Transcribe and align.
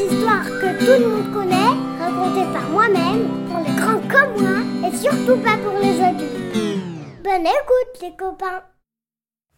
histoire 0.00 0.44
que 0.44 0.78
tout 0.78 1.00
le 1.00 1.08
monde 1.08 1.32
connaît, 1.32 1.74
racontée 1.98 2.52
par 2.52 2.68
moi-même, 2.70 3.48
pour 3.48 3.58
les 3.58 3.74
grands 3.80 4.02
comme 4.08 4.42
moi, 4.42 4.88
et 4.88 4.96
surtout 4.96 5.40
pas 5.42 5.56
pour 5.58 5.78
les 5.78 6.00
adultes. 6.00 7.22
Bonne 7.22 7.46
écoute, 7.46 8.02
les 8.02 8.16
copains. 8.16 8.62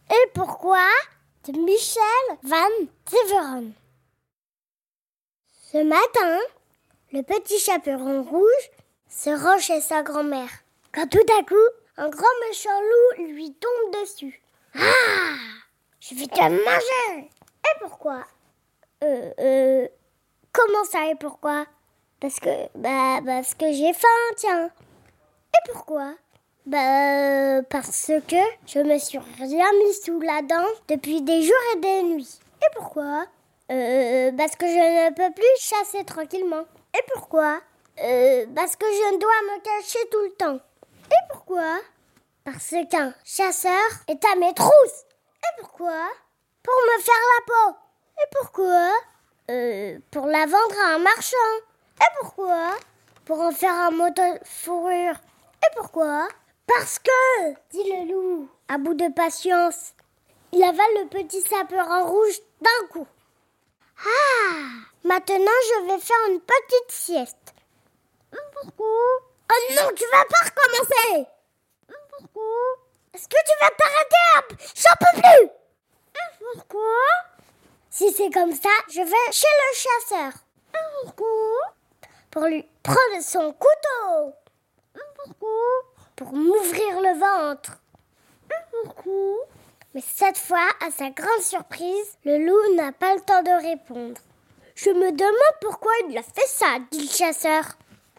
Et 0.09 0.29
pourquoi? 0.33 0.85
De 1.47 1.57
Michel 1.59 2.03
Van 2.43 2.87
Severen. 3.09 3.71
Ce 5.71 5.77
matin, 5.77 6.39
le 7.11 7.21
petit 7.21 7.59
chaperon 7.59 8.23
rouge 8.23 8.69
se 9.09 9.29
rend 9.29 9.59
chez 9.59 9.81
sa 9.81 10.03
grand-mère. 10.03 10.49
Quand 10.93 11.07
tout 11.07 11.25
à 11.39 11.43
coup, 11.43 11.55
un 11.97 12.09
grand 12.09 12.35
méchant 12.47 12.81
loup 12.81 13.33
lui 13.33 13.53
tombe 13.53 14.01
dessus. 14.01 14.41
Ah 14.75 14.79
Je 15.99 16.15
vais 16.15 16.27
te 16.27 16.41
manger 16.41 17.29
Et 17.69 17.79
pourquoi 17.81 18.23
Euh, 19.03 19.31
euh, 19.39 19.87
comment 20.51 20.83
ça 20.85 21.05
et 21.07 21.15
pourquoi? 21.15 21.65
Parce 22.19 22.39
que, 22.39 22.49
bah, 22.75 23.19
parce 23.25 23.53
que 23.55 23.71
j'ai 23.71 23.93
faim, 23.93 24.07
tiens. 24.35 24.65
Et 24.67 25.71
pourquoi? 25.71 26.13
Bah, 26.65 27.61
parce 27.69 28.11
que 28.27 28.35
je 28.67 28.79
me 28.79 28.97
suis 28.99 29.19
rien 29.39 29.71
mis 29.73 29.93
sous 29.93 30.19
la 30.19 30.41
dent 30.41 30.67
depuis 30.87 31.21
des 31.21 31.41
jours 31.43 31.55
et 31.75 31.79
des 31.79 32.03
nuits. 32.03 32.39
Et 32.61 32.75
pourquoi? 32.75 33.25
Euh, 33.71 34.31
parce 34.37 34.55
que 34.55 34.65
je 34.67 34.73
ne 34.73 35.13
peux 35.13 35.33
plus 35.33 35.59
chasser 35.59 36.03
tranquillement. 36.03 36.65
Et 36.97 37.03
pourquoi? 37.13 37.61
Euh, 38.01 38.45
parce 38.55 38.75
que 38.75 38.85
je 38.85 39.17
dois 39.17 39.41
me 39.43 39.61
cacher 39.61 40.09
tout 40.11 40.23
le 40.23 40.31
temps. 40.31 40.59
Et 41.11 41.23
pourquoi? 41.31 41.79
Parce 42.43 42.73
qu'un 42.89 43.13
chasseur 43.23 43.89
est 44.07 44.23
à 44.25 44.35
mes 44.35 44.53
trousses. 44.53 45.05
Et 45.43 45.61
pourquoi? 45.61 46.07
Pour 46.63 46.73
me 46.73 47.01
faire 47.01 47.15
la 47.15 47.45
peau. 47.45 47.77
Et 48.21 48.27
pourquoi? 48.31 48.91
Euh, 49.49 49.99
pour 50.11 50.27
la 50.27 50.45
vendre 50.45 50.79
à 50.85 50.95
un 50.95 50.99
marchand. 50.99 51.37
Et 52.01 52.11
pourquoi? 52.19 52.77
Pour 53.25 53.39
en 53.41 53.51
faire 53.51 53.73
un 53.73 53.91
moto 53.91 54.21
de 54.21 54.39
fourrure. 54.45 55.15
Et 55.63 55.75
pourquoi? 55.75 56.27
Parce 56.67 56.99
que, 56.99 57.51
dit 57.71 57.83
le 57.83 58.11
loup, 58.11 58.49
à 58.67 58.77
bout 58.77 58.93
de 58.93 59.11
patience, 59.13 59.93
il 60.51 60.63
avale 60.63 60.93
le 61.01 61.07
petit 61.07 61.41
sapeur 61.41 61.87
en 61.87 62.05
rouge 62.05 62.39
d'un 62.61 62.87
coup. 62.87 63.07
Ah 63.97 64.63
Maintenant, 65.03 65.45
je 65.45 65.87
vais 65.87 65.99
faire 65.99 66.29
une 66.29 66.41
petite 66.41 66.91
sieste. 66.91 67.53
Pourquoi? 68.53 68.87
Oh 69.51 69.73
non, 69.73 69.89
tu 69.95 70.03
vas 70.11 70.25
pas 70.25 70.45
recommencer 70.45 71.27
Pourquoi? 72.09 72.43
Est-ce 73.13 73.27
que 73.27 73.37
tu 73.45 73.59
vas 73.59 73.71
t'arrêter 73.71 74.63
J'en 74.75 74.95
peux 74.99 75.21
plus 75.21 75.58
Pourquoi? 76.69 76.81
Si 77.89 78.11
c'est 78.11 78.29
comme 78.29 78.53
ça, 78.53 78.69
je 78.89 79.01
vais 79.01 79.31
chez 79.31 79.47
le 79.47 79.75
chasseur. 79.75 80.33
Pourquoi? 81.03 81.27
Pour 82.29 82.45
lui 82.45 82.63
prendre 82.83 83.21
son 83.21 83.51
couteau. 83.53 84.33
Pourquoi? 84.93 85.49
Pour 86.15 86.33
m'ouvrir 86.33 87.01
le 87.01 87.19
ventre. 87.19 87.79
Mais 89.95 90.01
cette 90.01 90.37
fois, 90.37 90.67
à 90.85 90.91
sa 90.91 91.09
grande 91.09 91.41
surprise, 91.41 92.17
le 92.23 92.37
loup 92.37 92.75
n'a 92.75 92.91
pas 92.91 93.15
le 93.15 93.21
temps 93.21 93.41
de 93.41 93.67
répondre. 93.67 94.21
Je 94.75 94.91
me 94.91 95.11
demande 95.11 95.59
pourquoi 95.61 95.91
il 96.07 96.17
a 96.17 96.21
fait 96.21 96.47
ça, 96.47 96.77
dit 96.91 97.01
le 97.01 97.11
chasseur. 97.11 97.63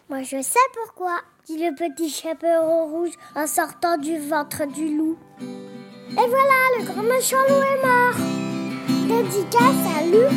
Moi, 0.09 0.23
je 0.23 0.41
sais 0.41 0.59
pourquoi, 0.73 1.21
dit 1.45 1.57
le 1.57 1.73
petit 1.73 2.09
chaperon 2.09 2.87
rouge 2.87 3.13
en 3.35 3.47
sortant 3.47 3.97
du 3.97 4.19
ventre 4.19 4.65
du 4.65 4.97
loup. 4.97 5.17
Et 5.39 6.15
voilà, 6.15 6.77
le 6.77 6.83
grand 6.83 7.03
méchant 7.03 7.39
loup 7.47 7.63
est 7.63 7.85
mort. 7.85 8.40
Dédicace 9.21 9.85
à 9.99 10.03
Luc 10.03 10.33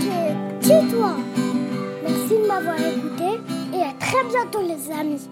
et. 0.60 1.16
Merci 2.02 2.34
de 2.34 2.46
m'avoir 2.46 2.76
écouté 2.76 3.40
et 3.72 3.80
à 3.80 3.94
très 3.98 4.22
bientôt 4.28 4.60
les 4.60 4.92
amis. 4.92 5.26